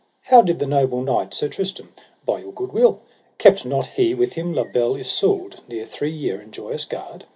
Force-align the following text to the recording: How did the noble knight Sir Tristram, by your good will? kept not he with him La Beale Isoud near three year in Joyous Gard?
How 0.23 0.41
did 0.41 0.57
the 0.57 0.65
noble 0.65 1.03
knight 1.03 1.31
Sir 1.31 1.47
Tristram, 1.47 1.89
by 2.25 2.39
your 2.39 2.53
good 2.53 2.71
will? 2.73 3.01
kept 3.37 3.65
not 3.67 3.85
he 3.85 4.15
with 4.15 4.33
him 4.33 4.51
La 4.51 4.63
Beale 4.63 4.95
Isoud 4.95 5.61
near 5.67 5.85
three 5.85 6.09
year 6.09 6.41
in 6.41 6.51
Joyous 6.51 6.85
Gard? 6.85 7.25